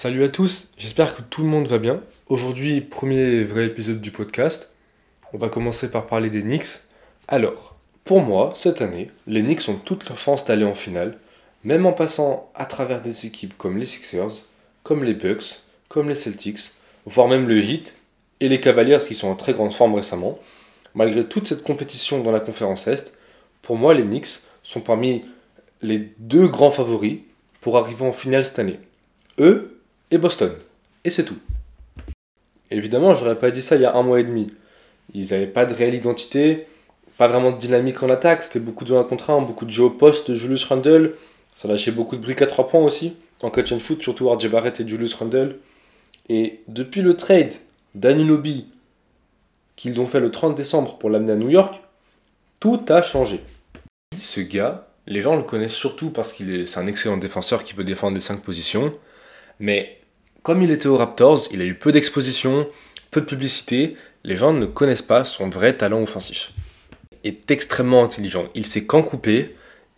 [0.00, 2.00] Salut à tous, j'espère que tout le monde va bien.
[2.28, 4.72] Aujourd'hui, premier vrai épisode du podcast.
[5.32, 6.82] On va commencer par parler des Knicks.
[7.26, 11.18] Alors, pour moi, cette année, les Knicks ont toutes leurs chances d'aller en finale,
[11.64, 14.44] même en passant à travers des équipes comme les Sixers,
[14.84, 16.70] comme les Bucks, comme les Celtics,
[17.04, 17.96] voire même le Heat
[18.38, 20.38] et les Cavaliers qui sont en très grande forme récemment.
[20.94, 23.18] Malgré toute cette compétition dans la conférence Est,
[23.62, 25.24] pour moi, les Knicks sont parmi
[25.82, 27.18] les deux grands favoris
[27.60, 28.78] pour arriver en finale cette année.
[29.40, 29.74] Eux
[30.10, 30.52] et Boston.
[31.04, 31.38] Et c'est tout.
[32.70, 34.52] Évidemment, j'aurais pas dit ça il y a un mois et demi.
[35.14, 36.66] Ils n'avaient pas de réelle identité,
[37.16, 39.84] pas vraiment de dynamique en attaque, c'était beaucoup de 1 contre 1, beaucoup de jeux
[39.84, 41.14] au poste Julius Randle,
[41.56, 44.48] ça lâchait beaucoup de briques à 3 points aussi, en catch and shoot, surtout RJ
[44.48, 45.56] Barrett et Julius Randle.
[46.28, 47.54] Et depuis le trade
[47.94, 48.66] d'Aninobi
[49.76, 51.80] qu'ils ont fait le 30 décembre pour l'amener à New York,
[52.60, 53.40] tout a changé.
[54.16, 57.74] Ce gars, les gens le connaissent surtout parce qu'il est, c'est un excellent défenseur qui
[57.74, 58.92] peut défendre les 5 positions,
[59.60, 59.97] mais
[60.42, 62.68] comme il était aux Raptors, il a eu peu d'exposition,
[63.10, 66.52] peu de publicité, les gens ne connaissent pas son vrai talent offensif.
[67.24, 69.56] Il est extrêmement intelligent, il sait quand couper,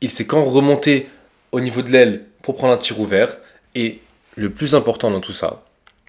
[0.00, 1.08] il sait quand remonter
[1.52, 3.38] au niveau de l'aile pour prendre un tir ouvert,
[3.74, 4.00] et
[4.36, 5.64] le plus important dans tout ça,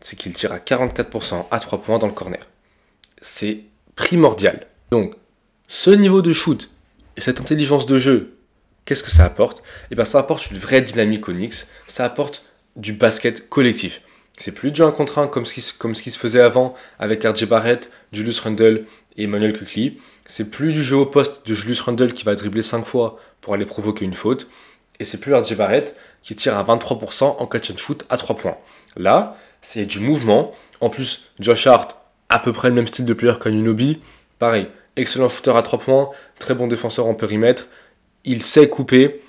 [0.00, 2.46] c'est qu'il tire à 44% à 3 points dans le corner.
[3.20, 3.60] C'est
[3.94, 4.66] primordial.
[4.90, 5.14] Donc,
[5.66, 6.70] ce niveau de shoot
[7.16, 8.36] et cette intelligence de jeu,
[8.84, 9.62] qu'est-ce que ça apporte?
[9.90, 12.44] Eh bien, ça apporte une vraie dynamique au Knicks, ça apporte
[12.76, 14.02] du basket collectif.
[14.38, 17.90] C'est plus du 1 contre 1 comme ce, qui, se faisait avant avec RJ Barrett,
[18.12, 18.84] Julius Randle
[19.16, 19.98] et Emmanuel Quickly.
[20.26, 23.54] C'est plus du jeu au poste de Julius Randle qui va dribbler 5 fois pour
[23.54, 24.48] aller provoquer une faute.
[25.00, 28.36] Et c'est plus RJ Barrett qui tire à 23% en catch and shoot à 3
[28.36, 28.56] points.
[28.96, 30.52] Là, c'est du mouvement.
[30.80, 31.96] En plus, Josh Hart,
[32.28, 34.00] à peu près le même style de player qu'Anunobi.
[34.38, 37.66] Pareil, excellent shooter à 3 points, très bon défenseur en périmètre.
[38.24, 39.20] Il sait couper.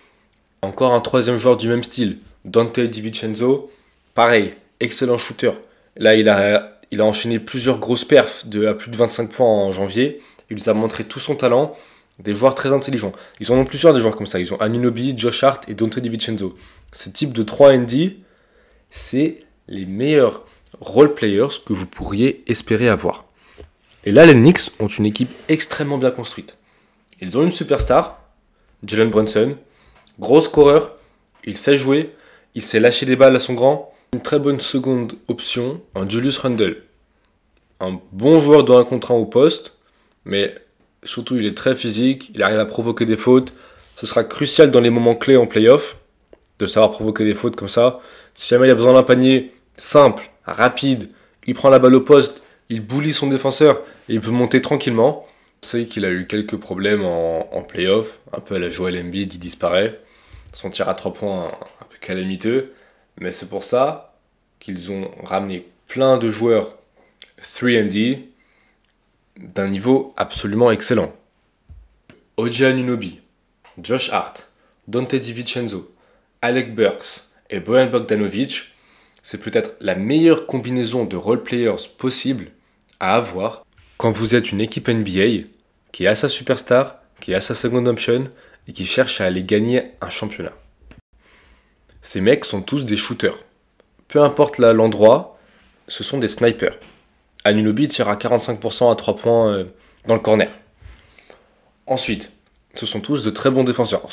[0.62, 3.72] Encore un troisième joueur du même style, Dante DiVincenzo.
[4.14, 5.52] Pareil, excellent shooter.
[5.96, 9.48] Là, il a, il a enchaîné plusieurs grosses perfs de à plus de 25 points
[9.48, 10.22] en janvier.
[10.50, 11.76] Il nous a montré tout son talent.
[12.20, 13.14] Des joueurs très intelligents.
[13.40, 14.40] Ils en ont plusieurs des joueurs comme ça.
[14.40, 16.58] Ils ont Anunobi, Josh Hart et Dante DiVincenzo.
[16.92, 18.18] Ce type de 3 ND,
[18.90, 19.40] c'est
[19.70, 20.46] les meilleurs
[20.82, 23.26] role players que vous pourriez espérer avoir.
[24.06, 26.58] Et là, les Knicks ont une équipe extrêmement bien construite.
[27.22, 28.22] Ils ont une superstar,
[28.86, 29.58] Jalen Brunson,
[30.20, 30.96] gros scoreur,
[31.44, 32.16] il sait jouer,
[32.56, 33.94] il sait lâcher des balles à son grand.
[34.12, 36.82] Une très bonne seconde option, un Julius Randle.
[37.80, 39.78] Un bon joueur de 1 contre 1 au poste,
[40.26, 40.56] mais
[41.04, 43.54] surtout il est très physique, il arrive à provoquer des fautes.
[43.98, 45.98] Ce sera crucial dans les moments clés en playoff
[46.58, 48.00] de savoir provoquer des fautes comme ça.
[48.34, 51.10] Si jamais il a besoin d'un panier simple, rapide,
[51.46, 53.78] il prend la balle au poste, il boulit son défenseur
[54.10, 55.28] et il peut monter tranquillement.
[55.62, 59.00] On sait qu'il a eu quelques problèmes en, en playoff, un peu à la Joel
[59.00, 60.00] Embiid, il disparaît.
[60.54, 62.74] Son tir à 3 points un peu calamiteux.
[63.20, 64.16] Mais c'est pour ça
[64.60, 66.78] qu'ils ont ramené plein de joueurs
[67.42, 68.24] 3D
[69.38, 71.14] d'un niveau absolument excellent.
[72.38, 73.20] Oji Anunobi,
[73.82, 74.50] Josh Hart,
[74.88, 75.94] Dante DiVincenzo,
[76.42, 78.74] Alec Burks et Bojan Bogdanovic,
[79.22, 82.52] c'est peut-être la meilleure combinaison de role players possible
[83.00, 83.66] à avoir
[83.98, 85.48] quand vous êtes une équipe NBA
[85.92, 88.30] qui a sa superstar, qui a sa second option
[88.68, 90.54] et qui cherche à aller gagner un championnat.
[92.02, 93.38] Ces mecs sont tous des shooters.
[94.08, 95.38] Peu importe l'endroit,
[95.88, 96.78] ce sont des snipers.
[97.44, 99.66] Anunobi tire à 45% à 3 points euh,
[100.08, 100.50] dans le corner.
[101.88, 102.32] Ensuite,
[102.76, 104.08] ce sont tous de très bons défenseurs.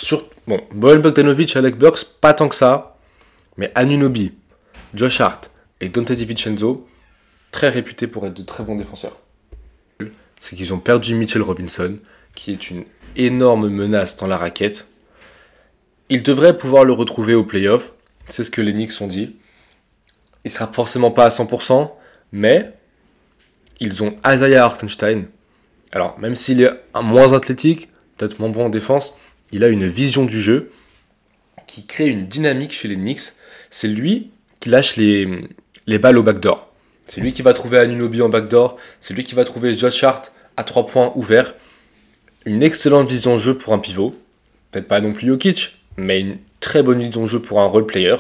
[0.46, 2.96] Bon, Bojan Bogdanovic Alec Burks, pas tant que ça,
[3.56, 4.32] mais Anunobi,
[4.94, 6.86] Josh Hart et Dante DiVincenzo,
[7.50, 9.20] très réputés pour être de très bons défenseurs.
[10.40, 11.98] C'est qu'ils ont perdu Mitchell Robinson,
[12.34, 12.84] qui est une
[13.16, 14.86] énorme menace dans la raquette.
[16.08, 17.94] Ils devraient pouvoir le retrouver au playoff,
[18.28, 19.36] c'est ce que les Knicks ont dit.
[20.44, 21.90] Il sera forcément pas à 100%,
[22.32, 22.72] mais
[23.80, 25.26] ils ont Isaiah Hartenstein.
[25.92, 29.14] Alors, même s'il est moins athlétique, peut-être moins bon en défense,
[29.50, 30.70] il a une vision du jeu
[31.66, 33.32] qui crée une dynamique chez les Knicks.
[33.70, 34.30] C'est lui
[34.60, 35.48] qui lâche les,
[35.86, 36.72] les balles au backdoor.
[37.08, 38.76] C'est lui qui va trouver Anunobi en backdoor.
[39.00, 41.54] C'est lui qui va trouver Josh Hart à 3 points ouverts.
[42.44, 44.14] Une excellente vision de jeu pour un pivot.
[44.70, 47.86] Peut-être pas non plus Jokic, mais une très bonne vision de jeu pour un role
[47.86, 48.16] player.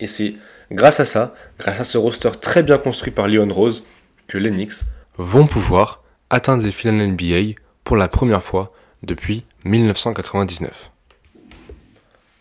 [0.00, 0.34] Et c'est
[0.70, 3.84] grâce à ça, grâce à ce roster très bien construit par Leon Rose,
[4.26, 4.84] que les Knicks
[5.16, 7.54] vont pouvoir atteindre les finales NBA
[7.84, 10.90] pour la première fois depuis 1999.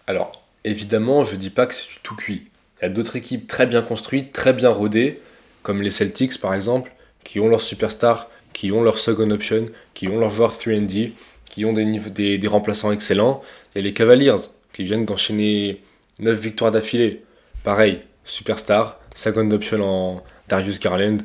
[0.07, 2.47] Alors, évidemment, je dis pas que c'est tout cuit.
[2.79, 5.21] Il y a d'autres équipes très bien construites, très bien rodées,
[5.63, 6.91] comme les Celtics par exemple,
[7.23, 11.13] qui ont leur superstar, qui ont leur second option, qui ont leur joueur 3D,
[11.49, 13.41] qui ont des, des, remplaçants excellents.
[13.75, 14.35] Et les Cavaliers,
[14.73, 15.81] qui viennent d'enchaîner
[16.19, 17.23] 9 victoires d'affilée.
[17.63, 18.99] Pareil, superstar.
[19.15, 21.17] Second option en Darius Garland.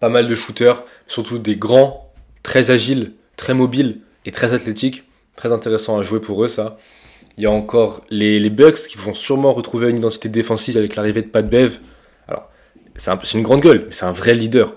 [0.00, 2.12] Pas mal de shooters, surtout des grands,
[2.42, 5.04] très agiles, très mobiles et très athlétiques.
[5.36, 6.78] Très intéressant à jouer pour eux, ça.
[7.36, 10.96] Il y a encore les, les Bucks qui vont sûrement retrouver une identité défensive avec
[10.96, 11.78] l'arrivée de Pat Bev.
[12.26, 12.48] Alors,
[12.96, 14.74] c'est une grande gueule, mais c'est un vrai leader.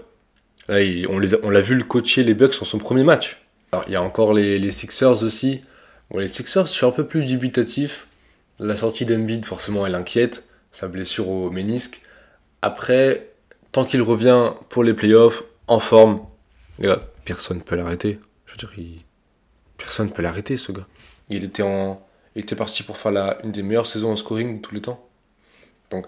[0.67, 0.79] Là,
[1.09, 3.41] on l'a vu le coacher les Bucks en son premier match.
[3.71, 5.61] Alors, il y a encore les, les Sixers aussi.
[6.09, 8.07] Bon, les Sixers, je suis un peu plus dubitatif.
[8.59, 10.43] La sortie d'Embiid, forcément, elle inquiète.
[10.71, 12.01] Sa blessure au ménisque.
[12.61, 13.29] Après,
[13.71, 16.21] tant qu'il revient pour les playoffs, en forme,
[17.25, 18.19] personne ne peut l'arrêter.
[18.45, 19.03] Je veux dire,
[19.77, 20.87] personne ne peut l'arrêter, ce gars.
[21.29, 22.05] Il était, en...
[22.35, 23.37] il était parti pour faire la...
[23.43, 25.07] une des meilleures saisons en scoring de tous les temps.
[25.91, 26.07] Donc,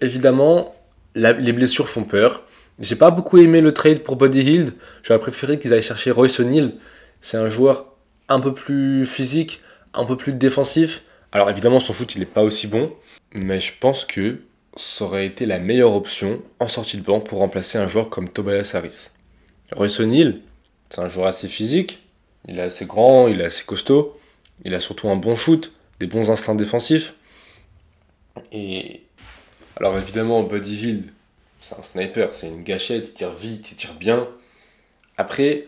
[0.00, 0.74] évidemment,
[1.14, 2.42] les blessures font peur.
[2.78, 4.74] J'ai pas beaucoup aimé le trade pour Buddy Hield.
[5.02, 6.74] J'aurais préféré qu'ils aillent chercher Royce O'Neal.
[7.20, 7.86] C'est un joueur
[8.28, 9.60] un peu plus physique,
[9.92, 11.02] un peu plus défensif.
[11.30, 12.92] Alors évidemment, son foot, il n'est pas aussi bon.
[13.32, 14.40] Mais je pense que
[14.76, 18.28] ça aurait été la meilleure option en sortie de banc pour remplacer un joueur comme
[18.28, 19.10] Tobias Harris.
[19.72, 20.40] Royce O'Neal,
[20.90, 22.00] c'est un joueur assez physique.
[22.48, 24.18] Il est assez grand, il est assez costaud.
[24.64, 27.14] Il a surtout un bon shoot, des bons instincts défensifs.
[28.52, 29.02] Et
[29.76, 31.02] alors évidemment, Buddy Hill,
[31.64, 34.28] c'est un sniper, c'est une gâchette, il tire vite, il tire bien.
[35.16, 35.66] Après,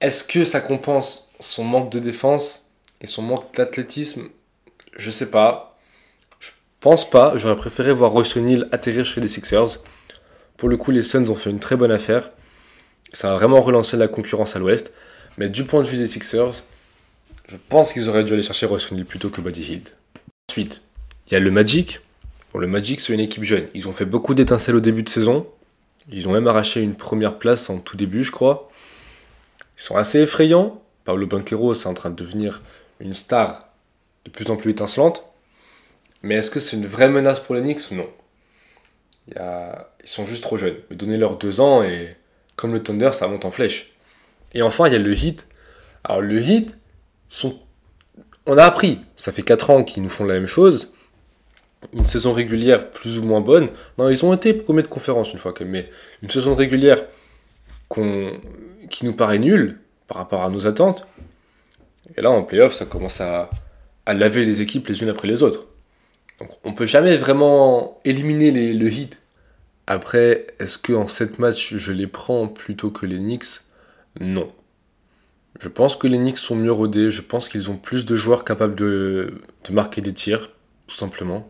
[0.00, 2.70] est-ce que ça compense son manque de défense
[3.02, 4.30] et son manque d'athlétisme?
[4.96, 5.78] Je sais pas.
[6.38, 6.50] Je
[6.80, 7.36] pense pas.
[7.36, 9.82] J'aurais préféré voir Royce O'Neal atterrir chez les Sixers.
[10.56, 12.30] Pour le coup, les Suns ont fait une très bonne affaire.
[13.12, 14.90] Ça a vraiment relancé la concurrence à l'ouest.
[15.36, 16.64] Mais du point de vue des Sixers,
[17.46, 19.88] je pense qu'ils auraient dû aller chercher Royce O'Neal plutôt que Buddy Hield.
[20.48, 20.82] Ensuite,
[21.26, 22.00] il y a le Magic.
[22.54, 23.68] Le Magic, c'est une équipe jeune.
[23.74, 25.46] Ils ont fait beaucoup d'étincelles au début de saison.
[26.10, 28.68] Ils ont même arraché une première place en tout début, je crois.
[29.78, 30.82] Ils sont assez effrayants.
[31.04, 32.60] Pablo Banquero, c'est en train de devenir
[32.98, 33.68] une star
[34.24, 35.24] de plus en plus étincelante.
[36.22, 38.08] Mais est-ce que c'est une vraie menace pour les Knicks Non?
[39.28, 40.76] Ils sont juste trop jeunes.
[40.90, 42.16] Donnez-leur deux ans et
[42.56, 43.94] comme le Thunder, ça monte en flèche.
[44.52, 45.46] Et enfin, il y a le Heat.
[46.04, 46.76] Alors le Heat,
[48.44, 49.00] on a appris.
[49.16, 50.92] Ça fait 4 ans qu'ils nous font la même chose
[51.92, 53.70] une saison régulière plus ou moins bonne.
[53.98, 55.90] Non, ils ont été premiers de conférence une fois quand même, mais
[56.22, 57.04] une saison régulière
[58.90, 61.06] qui nous paraît nulle par rapport à nos attentes.
[62.16, 63.50] Et là, en playoff, ça commence à,
[64.06, 65.66] laver les équipes les unes après les autres.
[66.40, 69.20] Donc, on peut jamais vraiment éliminer les, le hit.
[69.86, 73.60] Après, est-ce qu'en 7 matchs, je les prends plutôt que les Knicks?
[74.18, 74.48] Non.
[75.60, 77.10] Je pense que les Knicks sont mieux rodés.
[77.10, 79.32] Je pense qu'ils ont plus de joueurs capables de
[79.70, 80.50] marquer des tirs,
[80.86, 81.48] tout simplement.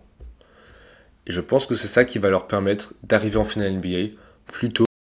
[1.31, 4.17] Et je pense que c'est ça qui va leur permettre d'arriver en finale NBA
[4.49, 4.85] plutôt